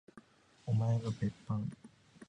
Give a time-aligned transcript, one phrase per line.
[0.65, 1.71] おまえが別班？